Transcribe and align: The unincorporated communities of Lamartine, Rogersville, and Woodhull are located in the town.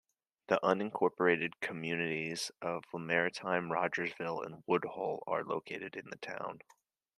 The 0.47 0.59
unincorporated 0.63 1.59
communities 1.61 2.51
of 2.59 2.85
Lamartine, 2.91 3.69
Rogersville, 3.69 4.41
and 4.41 4.63
Woodhull 4.65 5.23
are 5.27 5.43
located 5.43 5.95
in 5.95 6.09
the 6.09 6.17
town. 6.17 6.61